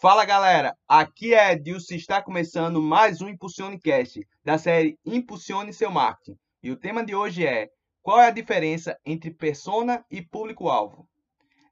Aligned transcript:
Fala 0.00 0.24
galera, 0.24 0.76
aqui 0.86 1.34
é 1.34 1.54
Edilson 1.54 1.94
e 1.94 1.96
está 1.96 2.22
começando 2.22 2.80
mais 2.80 3.20
um 3.20 3.28
Impulsione 3.28 3.80
Cast 3.80 4.24
da 4.44 4.56
série 4.56 4.96
Impulsione 5.04 5.72
Seu 5.72 5.90
Marketing. 5.90 6.38
E 6.62 6.70
o 6.70 6.76
tema 6.76 7.04
de 7.04 7.16
hoje 7.16 7.44
é 7.44 7.68
qual 8.00 8.20
é 8.20 8.28
a 8.28 8.30
diferença 8.30 8.96
entre 9.04 9.34
persona 9.34 10.04
e 10.08 10.22
público-alvo? 10.22 11.08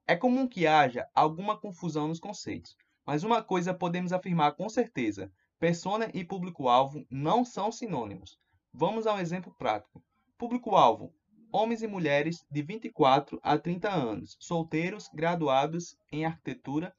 É 0.08 0.16
comum 0.16 0.48
que 0.48 0.66
haja 0.66 1.06
alguma 1.14 1.56
confusão 1.56 2.08
nos 2.08 2.18
conceitos, 2.18 2.74
mas 3.06 3.22
uma 3.22 3.44
coisa 3.44 3.72
podemos 3.72 4.12
afirmar 4.12 4.56
com 4.56 4.68
certeza: 4.68 5.30
persona 5.60 6.10
e 6.12 6.24
público-alvo 6.24 7.06
não 7.08 7.44
são 7.44 7.70
sinônimos. 7.70 8.40
Vamos 8.74 9.06
a 9.06 9.14
um 9.14 9.20
exemplo 9.20 9.54
prático. 9.56 10.02
Público-alvo: 10.36 11.14
homens 11.52 11.80
e 11.80 11.86
mulheres 11.86 12.44
de 12.50 12.60
24 12.60 13.38
a 13.40 13.56
30 13.56 13.88
anos, 13.88 14.36
solteiros, 14.40 15.08
graduados 15.14 15.96
em 16.10 16.24
arquitetura, 16.24 16.92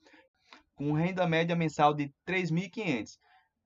com 0.77 0.93
renda 0.93 1.27
média 1.27 1.55
mensal 1.55 1.93
de 1.93 2.13
3.500. 2.25 3.17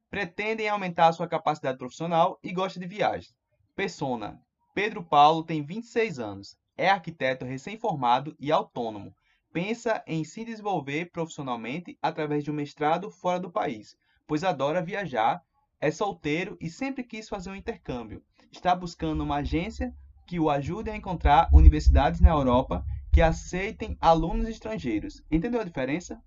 Pretendem 0.10 0.68
aumentar 0.68 1.12
sua 1.12 1.28
capacidade 1.28 1.78
profissional 1.78 2.40
e 2.42 2.52
gostam 2.52 2.82
de 2.82 2.88
viagens. 2.88 3.36
Persona: 3.76 4.42
Pedro 4.74 5.04
Paulo 5.04 5.44
tem 5.44 5.62
26 5.62 6.20
anos, 6.20 6.58
é 6.78 6.90
arquiteto 6.90 7.46
recém-formado 7.46 8.36
e 8.40 8.52
autônomo. 8.52 9.14
Pensa 9.54 10.02
em 10.08 10.24
se 10.24 10.46
desenvolver 10.46 11.12
profissionalmente 11.12 11.98
através 12.02 12.44
de 12.44 12.50
um 12.50 12.54
mestrado 12.54 13.12
fora 13.12 13.40
do 13.40 13.52
país, 13.52 13.98
pois 14.26 14.46
adora 14.46 14.82
viajar, 14.82 15.44
é 15.80 15.92
solteiro 15.92 16.58
e 16.62 16.70
sempre 16.70 17.04
quis 17.04 17.28
fazer 17.28 17.50
um 17.50 17.56
intercâmbio. 17.56 18.24
Está 18.50 18.74
buscando 18.74 19.22
uma 19.22 19.38
agência 19.38 19.94
que 20.26 20.40
o 20.40 20.50
ajude 20.50 20.90
a 20.90 20.96
encontrar 20.96 21.50
universidades 21.52 22.22
na 22.22 22.30
Europa 22.30 22.86
que 23.12 23.22
aceitem 23.22 23.98
alunos 24.00 24.48
estrangeiros. 24.48 25.22
Entendeu 25.30 25.60
a 25.60 25.66
diferença? 25.66 26.22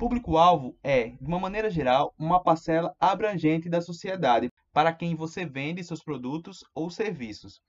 Público-alvo 0.00 0.74
é, 0.82 1.08
de 1.08 1.26
uma 1.26 1.38
maneira 1.38 1.68
geral, 1.68 2.14
uma 2.18 2.42
parcela 2.42 2.94
abrangente 2.98 3.68
da 3.68 3.82
sociedade 3.82 4.50
para 4.72 4.94
quem 4.94 5.14
você 5.14 5.44
vende 5.44 5.84
seus 5.84 6.02
produtos 6.02 6.64
ou 6.74 6.88
serviços. 6.88 7.60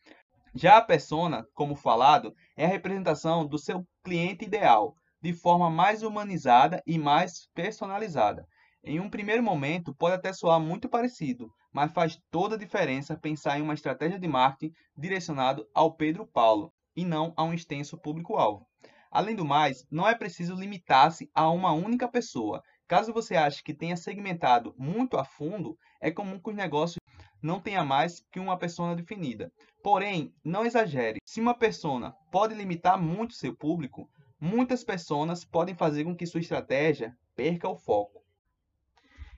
Já 0.56 0.78
a 0.78 0.82
persona, 0.82 1.46
como 1.54 1.76
falado, 1.76 2.34
é 2.56 2.64
a 2.64 2.70
representação 2.70 3.46
do 3.46 3.58
seu 3.58 3.86
cliente 4.02 4.46
ideal, 4.46 4.96
de 5.22 5.34
forma 5.34 5.70
mais 5.70 6.04
humanizada 6.04 6.82
e 6.88 6.98
mais 6.98 7.50
personalizada. 7.54 8.48
Em 8.82 8.98
um 9.02 9.10
primeiro 9.10 9.44
momento, 9.44 9.94
pode 9.94 10.16
até 10.16 10.32
soar 10.32 10.58
muito 10.58 10.88
parecido, 10.88 11.52
mas 11.73 11.92
faz 11.92 12.18
toda 12.32 12.56
a 12.56 12.58
diferença 12.58 13.20
pensar 13.20 13.60
em 13.60 13.62
uma 13.62 13.73
estratégia 13.73 14.18
de 14.18 14.28
marketing 14.30 14.73
direcionado 14.95 15.68
ao 15.76 15.98
Pedro 15.98 16.26
Paulo 16.26 16.72
e 16.95 17.04
não 17.04 17.34
a 17.36 17.44
um 17.44 17.54
extenso 17.54 17.98
público-alvo. 17.98 18.66
Além 19.12 19.36
do 19.36 19.44
mais, 19.44 19.86
não 19.92 20.08
é 20.08 20.16
preciso 20.16 20.56
limitar-se 20.56 21.30
a 21.36 21.52
uma 21.52 21.73
única 21.73 22.08
pessoa. 22.08 22.64
Caso 22.88 23.12
você 23.12 23.36
ache 23.36 23.62
que 23.62 23.73
tenha 23.73 23.98
segmentado 23.98 24.73
muito 24.78 25.17
a 25.17 25.26
fundo, 25.26 25.78
é 26.00 26.09
comum 26.09 26.40
que 26.40 26.50
os 26.50 26.56
negócios 26.56 26.98
não 27.42 27.59
tenha 27.59 27.84
mais 27.84 28.23
que 28.32 28.39
uma 28.39 28.58
persona 28.58 28.95
definida. 28.95 29.52
Porém, 29.84 30.34
não 30.44 30.66
exagere. 30.66 31.20
Se 31.26 31.42
uma 31.42 31.54
persona 31.54 32.16
pode 32.32 32.56
limitar 32.56 33.02
muito 33.02 33.34
seu 33.34 33.54
público, 33.54 34.09
muitas 34.39 34.82
pessoas 34.84 35.44
podem 35.44 35.76
fazer 35.76 36.06
com 36.06 36.16
que 36.16 36.26
sua 36.26 36.39
estratégia 36.39 37.14
perca 37.36 37.67
o 37.67 37.76
foco. 37.76 38.23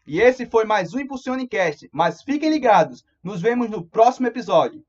E 0.06 0.20
esse 0.20 0.46
foi 0.46 0.66
mais 0.66 0.94
um 0.94 1.00
Impulsione 1.00 1.48
Cast, 1.48 1.90
mas 1.92 2.22
fiquem 2.22 2.50
ligados, 2.50 3.04
nos 3.24 3.42
vemos 3.42 3.70
no 3.70 3.84
próximo 3.84 4.28
episódio. 4.28 4.86